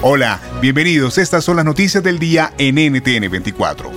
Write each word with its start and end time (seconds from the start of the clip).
Hola, 0.00 0.40
bienvenidos. 0.60 1.18
Estas 1.18 1.42
son 1.42 1.56
las 1.56 1.64
noticias 1.64 2.04
del 2.04 2.20
día 2.20 2.52
en 2.56 2.76
NTN 2.76 3.28
24. 3.28 3.90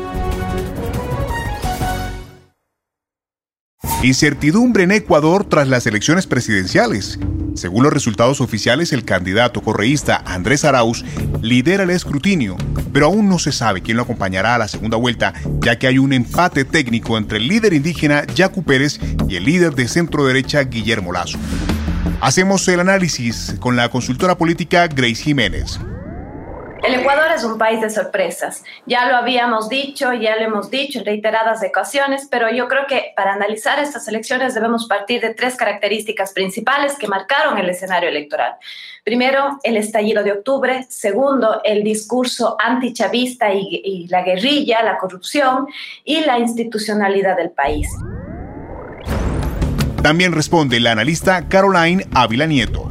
Incertidumbre 4.02 4.85
en 4.85 4.93
Ecuador 4.93 5.45
tras 5.45 5.67
las 5.67 5.85
elecciones 5.85 6.25
presidenciales. 6.25 7.19
Según 7.53 7.83
los 7.83 7.93
resultados 7.93 8.41
oficiales, 8.41 8.93
el 8.93 9.05
candidato 9.05 9.61
correísta 9.61 10.23
Andrés 10.25 10.66
Arauz 10.66 11.05
lidera 11.39 11.83
el 11.83 11.91
escrutinio, 11.91 12.58
pero 12.91 13.05
aún 13.05 13.30
no 13.30 13.38
se 13.38 13.52
sabe 13.52 13.83
quién 13.83 13.97
lo 13.97 14.03
acompañará 14.03 14.55
a 14.55 14.58
la 14.58 14.67
segunda 14.67 14.97
vuelta, 14.97 15.36
ya 15.59 15.77
que 15.77 15.86
hay 15.86 15.99
un 15.99 16.13
empate 16.13 16.65
técnico 16.65 17.15
entre 17.15 17.38
el 17.38 17.47
líder 17.47 17.73
indígena 17.73 18.25
Yacu 18.25 18.63
Pérez 18.63 18.99
y 19.30 19.36
el 19.36 19.45
líder 19.45 19.75
de 19.75 19.88
centro 19.88 20.25
derecha 20.25 20.63
Guillermo 20.63 21.11
Lazo. 21.11 21.38
Hacemos 22.21 22.67
el 22.69 22.80
análisis 22.80 23.55
con 23.59 23.75
la 23.75 23.89
consultora 23.89 24.36
política 24.36 24.88
Grace 24.88 25.21
Jiménez. 25.23 25.80
El 26.83 26.95
Ecuador 26.95 27.31
es 27.35 27.43
un 27.43 27.59
país 27.59 27.79
de 27.79 27.91
sorpresas. 27.91 28.63
Ya 28.87 29.07
lo 29.07 29.15
habíamos 29.15 29.69
dicho, 29.69 30.13
ya 30.13 30.35
lo 30.37 30.41
hemos 30.41 30.71
dicho 30.71 30.97
en 30.97 31.05
reiteradas 31.05 31.61
ocasiones, 31.63 32.27
pero 32.29 32.49
yo 32.49 32.67
creo 32.67 32.87
que 32.87 33.13
para 33.15 33.33
analizar 33.33 33.77
estas 33.77 34.07
elecciones 34.07 34.55
debemos 34.55 34.87
partir 34.87 35.21
de 35.21 35.35
tres 35.35 35.55
características 35.55 36.33
principales 36.33 36.97
que 36.97 37.07
marcaron 37.07 37.59
el 37.59 37.69
escenario 37.69 38.09
electoral. 38.09 38.55
Primero, 39.03 39.59
el 39.61 39.77
estallido 39.77 40.23
de 40.23 40.31
octubre. 40.31 40.87
Segundo, 40.89 41.61
el 41.63 41.83
discurso 41.83 42.57
antichavista 42.59 43.53
y, 43.53 43.81
y 43.83 44.07
la 44.07 44.23
guerrilla, 44.23 44.81
la 44.81 44.97
corrupción 44.97 45.67
y 46.03 46.21
la 46.21 46.39
institucionalidad 46.39 47.37
del 47.37 47.52
país. 47.52 47.87
También 50.02 50.31
responde 50.31 50.79
la 50.79 50.93
analista 50.93 51.47
Caroline 51.47 52.07
Ávila 52.15 52.47
Nieto. 52.47 52.91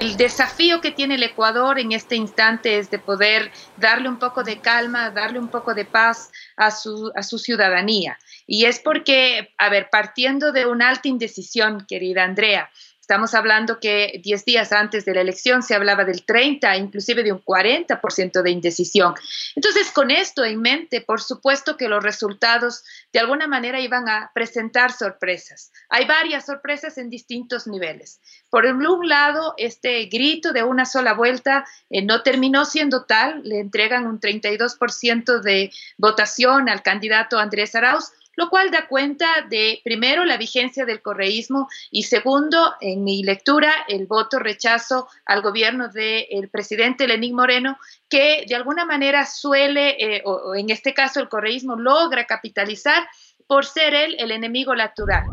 El 0.00 0.16
desafío 0.16 0.80
que 0.80 0.92
tiene 0.92 1.16
el 1.16 1.22
Ecuador 1.22 1.78
en 1.78 1.92
este 1.92 2.16
instante 2.16 2.78
es 2.78 2.90
de 2.90 2.98
poder 2.98 3.52
darle 3.76 4.08
un 4.08 4.18
poco 4.18 4.42
de 4.42 4.58
calma, 4.58 5.10
darle 5.10 5.38
un 5.38 5.48
poco 5.48 5.74
de 5.74 5.84
paz 5.84 6.32
a 6.56 6.70
su, 6.70 7.12
a 7.14 7.22
su 7.22 7.38
ciudadanía. 7.38 8.18
Y 8.46 8.64
es 8.64 8.80
porque, 8.80 9.52
a 9.58 9.68
ver, 9.68 9.90
partiendo 9.90 10.52
de 10.52 10.64
una 10.64 10.88
alta 10.88 11.08
indecisión, 11.08 11.84
querida 11.86 12.24
Andrea, 12.24 12.70
Estamos 13.10 13.34
hablando 13.34 13.80
que 13.80 14.20
10 14.22 14.44
días 14.44 14.70
antes 14.70 15.04
de 15.04 15.12
la 15.14 15.22
elección 15.22 15.64
se 15.64 15.74
hablaba 15.74 16.04
del 16.04 16.24
30, 16.24 16.76
inclusive 16.76 17.24
de 17.24 17.32
un 17.32 17.44
40% 17.44 18.40
de 18.40 18.50
indecisión. 18.52 19.16
Entonces, 19.56 19.90
con 19.90 20.12
esto 20.12 20.44
en 20.44 20.62
mente, 20.62 21.00
por 21.00 21.20
supuesto 21.20 21.76
que 21.76 21.88
los 21.88 22.04
resultados 22.04 22.84
de 23.12 23.18
alguna 23.18 23.48
manera 23.48 23.80
iban 23.80 24.08
a 24.08 24.30
presentar 24.32 24.92
sorpresas. 24.92 25.72
Hay 25.88 26.06
varias 26.06 26.46
sorpresas 26.46 26.98
en 26.98 27.10
distintos 27.10 27.66
niveles. 27.66 28.20
Por 28.48 28.64
un 28.64 29.08
lado, 29.08 29.54
este 29.56 30.04
grito 30.04 30.52
de 30.52 30.62
una 30.62 30.84
sola 30.84 31.12
vuelta 31.12 31.64
eh, 31.90 32.02
no 32.02 32.22
terminó 32.22 32.64
siendo 32.64 33.06
tal, 33.06 33.42
le 33.42 33.58
entregan 33.58 34.06
un 34.06 34.20
32% 34.20 35.40
de 35.40 35.72
votación 35.98 36.68
al 36.68 36.84
candidato 36.84 37.40
Andrés 37.40 37.74
Arauz, 37.74 38.12
lo 38.40 38.48
cual 38.48 38.70
da 38.70 38.88
cuenta 38.88 39.26
de, 39.50 39.82
primero, 39.84 40.24
la 40.24 40.38
vigencia 40.38 40.86
del 40.86 41.02
correísmo 41.02 41.68
y 41.90 42.04
segundo, 42.04 42.72
en 42.80 43.04
mi 43.04 43.22
lectura, 43.22 43.70
el 43.86 44.06
voto 44.06 44.38
rechazo 44.38 45.08
al 45.26 45.42
gobierno 45.42 45.88
del 45.88 46.48
presidente 46.48 47.06
Lenín 47.06 47.34
Moreno, 47.36 47.76
que 48.08 48.46
de 48.48 48.54
alguna 48.54 48.86
manera 48.86 49.26
suele, 49.26 49.90
eh, 49.98 50.22
o, 50.24 50.54
en 50.54 50.70
este 50.70 50.94
caso 50.94 51.20
el 51.20 51.28
correísmo 51.28 51.76
logra 51.76 52.24
capitalizar 52.24 53.06
por 53.46 53.66
ser 53.66 53.92
él 53.92 54.16
el 54.18 54.30
enemigo 54.30 54.74
natural. 54.74 55.24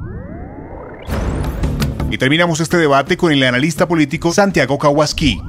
Y 2.12 2.18
terminamos 2.18 2.60
este 2.60 2.76
debate 2.76 3.16
con 3.16 3.32
el 3.32 3.42
analista 3.44 3.88
político 3.88 4.34
Santiago 4.34 4.78
Kawaski. 4.78 5.40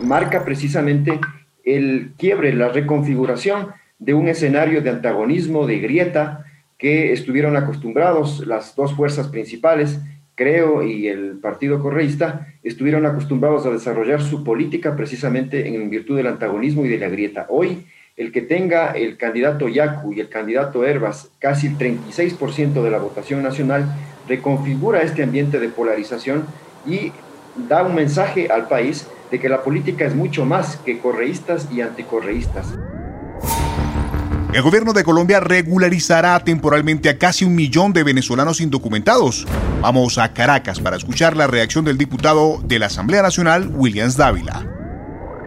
Marca 0.00 0.46
precisamente 0.46 1.20
el 1.62 2.14
quiebre, 2.16 2.54
la 2.54 2.70
reconfiguración 2.70 3.74
de 3.98 4.14
un 4.14 4.28
escenario 4.28 4.80
de 4.80 4.90
antagonismo, 4.90 5.66
de 5.66 5.78
grieta, 5.78 6.44
que 6.78 7.12
estuvieron 7.12 7.56
acostumbrados 7.56 8.46
las 8.46 8.76
dos 8.76 8.94
fuerzas 8.94 9.28
principales, 9.28 9.98
creo, 10.36 10.84
y 10.84 11.08
el 11.08 11.38
Partido 11.38 11.82
Correísta, 11.82 12.46
estuvieron 12.62 13.04
acostumbrados 13.06 13.66
a 13.66 13.70
desarrollar 13.70 14.22
su 14.22 14.44
política 14.44 14.94
precisamente 14.94 15.66
en 15.66 15.90
virtud 15.90 16.16
del 16.16 16.28
antagonismo 16.28 16.84
y 16.84 16.88
de 16.88 16.98
la 16.98 17.08
grieta. 17.08 17.46
Hoy, 17.48 17.86
el 18.16 18.30
que 18.30 18.42
tenga 18.42 18.92
el 18.92 19.16
candidato 19.16 19.68
Yacu 19.68 20.12
y 20.12 20.20
el 20.20 20.28
candidato 20.28 20.84
Herbas 20.84 21.30
casi 21.40 21.66
el 21.68 21.78
36% 21.78 22.82
de 22.82 22.90
la 22.90 22.98
votación 22.98 23.42
nacional, 23.42 23.86
reconfigura 24.28 25.02
este 25.02 25.22
ambiente 25.24 25.58
de 25.58 25.68
polarización 25.68 26.44
y 26.86 27.12
da 27.68 27.82
un 27.82 27.94
mensaje 27.94 28.48
al 28.48 28.68
país 28.68 29.08
de 29.30 29.40
que 29.40 29.48
la 29.48 29.62
política 29.62 30.04
es 30.04 30.14
mucho 30.14 30.44
más 30.44 30.76
que 30.76 30.98
correístas 30.98 31.68
y 31.72 31.80
anticorreístas. 31.80 32.76
El 34.50 34.62
gobierno 34.62 34.94
de 34.94 35.04
Colombia 35.04 35.40
regularizará 35.40 36.42
temporalmente 36.42 37.10
a 37.10 37.18
casi 37.18 37.44
un 37.44 37.54
millón 37.54 37.92
de 37.92 38.02
venezolanos 38.02 38.62
indocumentados. 38.62 39.46
Vamos 39.82 40.16
a 40.16 40.32
Caracas 40.32 40.80
para 40.80 40.96
escuchar 40.96 41.36
la 41.36 41.46
reacción 41.46 41.84
del 41.84 41.98
diputado 41.98 42.58
de 42.64 42.78
la 42.78 42.86
Asamblea 42.86 43.20
Nacional, 43.20 43.70
Williams 43.74 44.16
Dávila. 44.16 44.66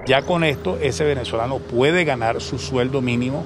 Ya 0.05 0.21
con 0.21 0.43
esto, 0.43 0.77
ese 0.79 1.03
venezolano 1.03 1.57
puede 1.57 2.05
ganar 2.05 2.41
su 2.41 2.59
sueldo 2.59 3.01
mínimo 3.01 3.43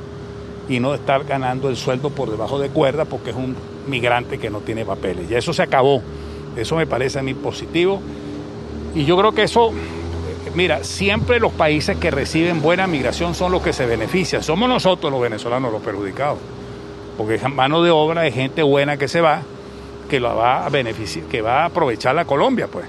y 0.68 0.82
no 0.82 0.94
estar 0.94 1.24
ganando 1.24 1.70
el 1.70 1.78
sueldo 1.78 2.10
por 2.10 2.30
debajo 2.30 2.60
de 2.60 2.68
cuerda 2.68 3.06
porque 3.06 3.30
es 3.30 3.36
un 3.38 3.56
migrante 3.88 4.38
que 4.38 4.50
no 4.50 4.60
tiene 4.60 4.84
papeles. 4.84 5.30
Ya 5.30 5.38
eso 5.38 5.54
se 5.54 5.64
acabó. 5.64 6.02
Eso 6.58 6.76
me 6.76 6.86
parece 6.86 7.20
a 7.20 7.24
mí 7.24 7.34
positivo. 7.34 8.02
Y 8.94 9.06
yo 9.06 9.18
creo 9.18 9.32
que 9.32 9.44
eso 9.44 9.72
Mira, 10.56 10.86
siempre 10.86 11.42
los 11.42 11.52
países 11.52 11.98
que 11.98 12.10
reciben 12.12 12.62
buena 12.62 12.88
migración 12.88 13.36
son 13.36 13.52
los 13.52 13.62
que 13.62 13.74
se 13.74 13.86
benefician. 13.86 14.42
Somos 14.42 14.70
nosotros 14.70 15.12
los 15.12 15.22
venezolanos 15.22 15.70
los 15.70 15.82
perjudicados. 15.82 16.40
Porque 17.18 17.36
es 17.36 17.50
mano 17.50 17.84
de 17.84 17.92
obra 17.92 18.22
de 18.22 18.32
gente 18.32 18.64
buena 18.64 18.96
que 18.96 19.10
se 19.10 19.20
va, 19.20 19.42
que 20.10 20.22
la 20.22 20.34
va 20.34 20.66
a 20.66 20.70
beneficiar, 20.70 21.26
que 21.26 21.42
va 21.42 21.64
a 21.64 21.66
aprovechar 21.66 22.16
la 22.16 22.24
Colombia, 22.24 22.68
pues. 22.72 22.86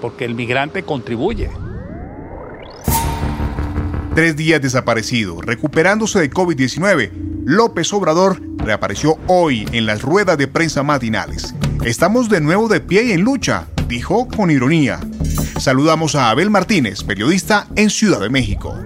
Porque 0.00 0.24
el 0.24 0.34
migrante 0.34 0.82
contribuye. 0.82 1.50
Tres 4.16 4.36
días 4.36 4.60
desaparecido, 4.60 5.40
recuperándose 5.40 6.20
de 6.20 6.30
COVID-19, 6.30 7.10
López 7.44 7.92
Obrador 7.92 8.40
reapareció 8.56 9.18
hoy 9.28 9.68
en 9.72 9.86
las 9.86 10.02
ruedas 10.02 10.36
de 10.36 10.48
prensa 10.48 10.82
matinales. 10.82 11.54
Estamos 11.84 12.28
de 12.28 12.40
nuevo 12.40 12.68
de 12.68 12.80
pie 12.80 13.04
y 13.04 13.12
en 13.12 13.22
lucha, 13.22 13.68
dijo 13.88 14.26
con 14.26 14.50
ironía. 14.50 14.98
Saludamos 15.64 16.14
a 16.14 16.28
Abel 16.28 16.50
Martínez, 16.50 17.02
periodista 17.04 17.68
en 17.74 17.88
Ciudad 17.88 18.20
de 18.20 18.28
México. 18.28 18.76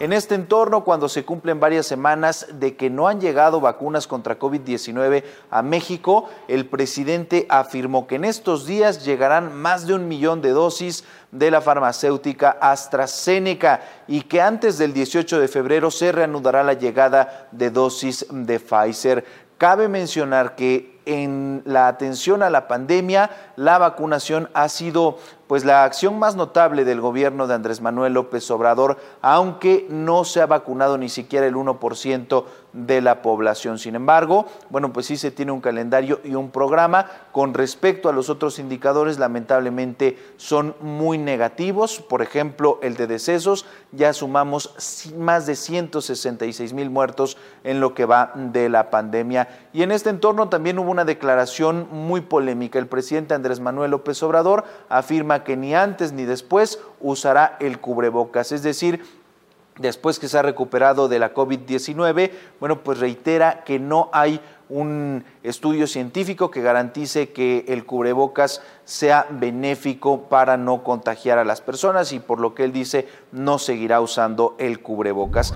En 0.00 0.14
este 0.14 0.34
entorno, 0.34 0.84
cuando 0.84 1.06
se 1.06 1.26
cumplen 1.26 1.60
varias 1.60 1.84
semanas 1.84 2.46
de 2.54 2.76
que 2.76 2.88
no 2.88 3.08
han 3.08 3.20
llegado 3.20 3.60
vacunas 3.60 4.06
contra 4.06 4.38
COVID-19 4.38 5.22
a 5.50 5.60
México, 5.60 6.30
el 6.48 6.64
presidente 6.64 7.44
afirmó 7.50 8.06
que 8.06 8.14
en 8.14 8.24
estos 8.24 8.64
días 8.64 9.04
llegarán 9.04 9.54
más 9.54 9.86
de 9.86 9.92
un 9.92 10.08
millón 10.08 10.40
de 10.40 10.48
dosis 10.48 11.04
de 11.30 11.50
la 11.50 11.60
farmacéutica 11.60 12.56
AstraZeneca 12.58 13.82
y 14.08 14.22
que 14.22 14.40
antes 14.40 14.78
del 14.78 14.94
18 14.94 15.40
de 15.40 15.48
febrero 15.48 15.90
se 15.90 16.10
reanudará 16.10 16.62
la 16.62 16.72
llegada 16.72 17.48
de 17.52 17.68
dosis 17.68 18.24
de 18.30 18.58
Pfizer. 18.58 19.26
Cabe 19.58 19.88
mencionar 19.88 20.56
que 20.56 20.93
en 21.06 21.62
la 21.64 21.88
atención 21.88 22.42
a 22.42 22.50
la 22.50 22.68
pandemia, 22.68 23.30
la 23.56 23.78
vacunación 23.78 24.48
ha 24.54 24.68
sido 24.68 25.18
pues 25.46 25.64
la 25.64 25.84
acción 25.84 26.18
más 26.18 26.36
notable 26.36 26.84
del 26.84 27.00
gobierno 27.00 27.46
de 27.46 27.54
Andrés 27.54 27.80
Manuel 27.80 28.14
López 28.14 28.50
Obrador, 28.50 28.98
aunque 29.20 29.86
no 29.90 30.24
se 30.24 30.40
ha 30.40 30.46
vacunado 30.46 30.98
ni 30.98 31.08
siquiera 31.08 31.46
el 31.46 31.54
1% 31.54 32.44
de 32.74 33.00
la 33.00 33.22
población. 33.22 33.78
Sin 33.78 33.94
embargo, 33.94 34.46
bueno, 34.68 34.92
pues 34.92 35.06
sí 35.06 35.16
se 35.16 35.30
tiene 35.30 35.52
un 35.52 35.60
calendario 35.60 36.20
y 36.24 36.34
un 36.34 36.50
programa. 36.50 37.06
Con 37.32 37.54
respecto 37.54 38.08
a 38.08 38.12
los 38.12 38.28
otros 38.28 38.58
indicadores, 38.58 39.18
lamentablemente 39.18 40.18
son 40.36 40.74
muy 40.80 41.16
negativos. 41.16 42.00
Por 42.00 42.20
ejemplo, 42.20 42.78
el 42.82 42.96
de 42.96 43.06
decesos, 43.06 43.64
ya 43.92 44.12
sumamos 44.12 45.12
más 45.16 45.46
de 45.46 45.54
166 45.54 46.72
mil 46.72 46.90
muertos 46.90 47.36
en 47.62 47.80
lo 47.80 47.94
que 47.94 48.06
va 48.06 48.32
de 48.34 48.68
la 48.68 48.90
pandemia. 48.90 49.48
Y 49.72 49.82
en 49.82 49.92
este 49.92 50.10
entorno 50.10 50.48
también 50.48 50.78
hubo 50.78 50.90
una 50.90 51.04
declaración 51.04 51.88
muy 51.90 52.22
polémica. 52.22 52.78
El 52.78 52.88
presidente 52.88 53.34
Andrés 53.34 53.60
Manuel 53.60 53.92
López 53.92 54.20
Obrador 54.22 54.64
afirma 54.88 55.33
que 55.42 55.56
ni 55.56 55.74
antes 55.74 56.12
ni 56.12 56.24
después 56.24 56.78
usará 57.00 57.56
el 57.58 57.80
cubrebocas, 57.80 58.52
es 58.52 58.62
decir, 58.62 59.02
después 59.78 60.18
que 60.18 60.28
se 60.28 60.38
ha 60.38 60.42
recuperado 60.42 61.08
de 61.08 61.18
la 61.18 61.34
COVID-19, 61.34 62.30
bueno, 62.60 62.80
pues 62.84 63.00
reitera 63.00 63.64
que 63.64 63.78
no 63.78 64.10
hay 64.12 64.40
un 64.68 65.24
estudio 65.42 65.86
científico 65.86 66.50
que 66.50 66.62
garantice 66.62 67.30
que 67.30 67.64
el 67.68 67.84
cubrebocas 67.84 68.62
sea 68.84 69.26
benéfico 69.30 70.22
para 70.28 70.56
no 70.56 70.82
contagiar 70.82 71.38
a 71.38 71.44
las 71.44 71.60
personas 71.60 72.12
y 72.12 72.20
por 72.20 72.40
lo 72.40 72.54
que 72.54 72.64
él 72.64 72.72
dice 72.72 73.08
no 73.32 73.58
seguirá 73.58 74.00
usando 74.00 74.54
el 74.58 74.80
cubrebocas. 74.80 75.52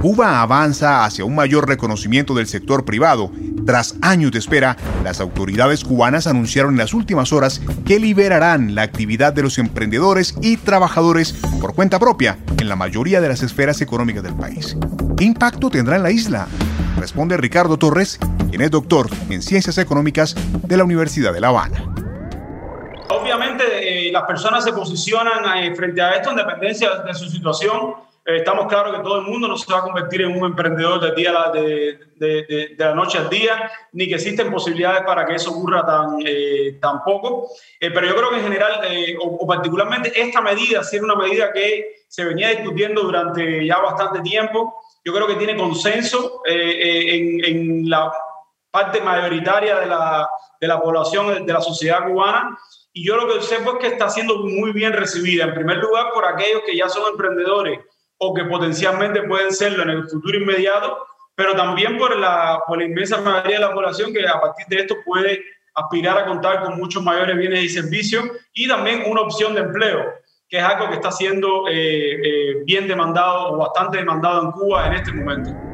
Cuba 0.00 0.42
avanza 0.42 1.04
hacia 1.04 1.24
un 1.24 1.34
mayor 1.34 1.66
reconocimiento 1.66 2.34
del 2.34 2.46
sector 2.46 2.84
privado. 2.84 3.30
Tras 3.66 3.96
años 4.02 4.30
de 4.32 4.38
espera, 4.38 4.76
las 5.02 5.20
autoridades 5.20 5.84
cubanas 5.84 6.26
anunciaron 6.26 6.74
en 6.74 6.78
las 6.78 6.92
últimas 6.92 7.32
horas 7.32 7.62
que 7.86 7.98
liberarán 7.98 8.74
la 8.74 8.82
actividad 8.82 9.32
de 9.32 9.42
los 9.42 9.58
emprendedores 9.58 10.34
y 10.42 10.58
trabajadores 10.58 11.32
por 11.60 11.74
cuenta 11.74 11.98
propia 11.98 12.36
en 12.60 12.68
la 12.68 12.76
mayoría 12.76 13.22
de 13.22 13.28
las 13.28 13.42
esferas 13.42 13.80
económicas 13.80 14.22
del 14.22 14.34
país. 14.34 14.76
¿Qué 15.16 15.24
impacto 15.24 15.70
tendrá 15.70 15.96
en 15.96 16.02
la 16.02 16.10
isla? 16.10 16.46
Responde 16.98 17.38
Ricardo 17.38 17.78
Torres, 17.78 18.18
quien 18.50 18.60
es 18.60 18.70
doctor 18.70 19.08
en 19.30 19.40
Ciencias 19.40 19.78
Económicas 19.78 20.34
de 20.52 20.76
la 20.76 20.84
Universidad 20.84 21.32
de 21.32 21.40
La 21.40 21.48
Habana. 21.48 21.94
Obviamente 23.08 24.08
eh, 24.08 24.12
las 24.12 24.24
personas 24.24 24.62
se 24.64 24.72
posicionan 24.72 25.58
eh, 25.58 25.74
frente 25.74 26.02
a 26.02 26.12
esto 26.12 26.30
en 26.30 26.36
dependencia 26.36 26.90
de 26.98 27.14
su 27.14 27.28
situación 27.30 27.94
estamos 28.24 28.66
claros 28.66 28.96
que 28.96 29.02
todo 29.02 29.18
el 29.18 29.26
mundo 29.26 29.48
no 29.48 29.56
se 29.56 29.70
va 29.70 29.80
a 29.80 29.82
convertir 29.82 30.22
en 30.22 30.36
un 30.36 30.46
emprendedor 30.46 31.00
de, 31.00 31.14
día 31.14 31.32
de, 31.52 31.98
de, 32.16 32.74
la 32.78 32.94
noche 32.94 33.18
al 33.18 33.28
día, 33.28 33.70
ni 33.92 34.08
que 34.08 34.14
existen 34.14 34.50
posibilidades 34.50 35.02
para 35.02 35.26
que 35.26 35.34
eso 35.34 35.50
ocurra 35.50 35.84
tan, 35.84 36.16
eh, 36.24 36.78
tan 36.80 37.02
poco. 37.04 37.48
Eh, 37.78 37.90
pero 37.90 38.06
yo 38.06 38.16
creo 38.16 38.30
que 38.30 38.36
en 38.36 38.42
general, 38.42 38.80
o, 39.20 39.46
particularmente 39.46 40.12
esta 40.20 40.40
medida, 40.40 40.82
si 40.82 40.96
era 40.96 41.04
una 41.04 41.16
medida 41.16 41.52
que 41.52 42.04
se 42.08 42.24
venía 42.24 42.48
discutiendo 42.50 43.02
durante 43.02 43.66
ya 43.66 43.78
bastante 43.78 44.20
tiempo, 44.20 44.74
yo 45.04 45.12
creo 45.12 45.26
que 45.26 45.34
tiene 45.34 45.56
consenso 45.56 46.40
en, 46.46 47.44
en, 47.44 47.90
la 47.90 48.10
parte 48.70 49.02
mayoritaria 49.02 49.80
de 49.80 49.86
la, 49.86 50.28
de 50.58 50.66
la 50.66 50.80
población, 50.80 51.44
de 51.44 51.52
la 51.52 51.60
sociedad 51.60 52.08
cubana. 52.08 52.56
Y 52.94 53.06
yo 53.06 53.16
lo 53.16 53.26
que 53.26 53.42
sé 53.42 53.56
es 53.56 53.62
que 53.80 53.88
está 53.88 54.08
siendo 54.08 54.38
muy 54.38 54.72
bien 54.72 54.94
recibida, 54.94 55.44
en 55.44 55.54
primer 55.54 55.76
lugar 55.76 56.06
por 56.14 56.24
aquellos 56.24 56.62
que 56.64 56.76
ya 56.76 56.88
son 56.88 57.12
emprendedores 57.12 57.80
o 58.26 58.34
que 58.34 58.44
potencialmente 58.44 59.22
pueden 59.22 59.52
serlo 59.52 59.82
en 59.82 59.90
el 59.90 60.08
futuro 60.08 60.38
inmediato, 60.38 60.98
pero 61.34 61.54
también 61.54 61.98
por 61.98 62.16
la, 62.16 62.60
por 62.66 62.78
la 62.78 62.84
inmensa 62.84 63.20
mayoría 63.20 63.56
de 63.58 63.66
la 63.66 63.74
población 63.74 64.12
que 64.12 64.26
a 64.26 64.40
partir 64.40 64.66
de 64.68 64.76
esto 64.76 64.96
puede 65.04 65.42
aspirar 65.74 66.16
a 66.18 66.26
contar 66.26 66.62
con 66.62 66.76
muchos 66.78 67.02
mayores 67.02 67.36
bienes 67.36 67.64
y 67.64 67.68
servicios 67.68 68.24
y 68.52 68.68
también 68.68 69.02
una 69.06 69.22
opción 69.22 69.54
de 69.54 69.62
empleo, 69.62 70.04
que 70.48 70.58
es 70.58 70.62
algo 70.62 70.88
que 70.88 70.94
está 70.94 71.10
siendo 71.10 71.68
eh, 71.68 72.20
eh, 72.22 72.62
bien 72.64 72.86
demandado 72.86 73.52
o 73.52 73.56
bastante 73.58 73.98
demandado 73.98 74.42
en 74.42 74.50
Cuba 74.52 74.86
en 74.86 74.92
este 74.94 75.12
momento. 75.12 75.73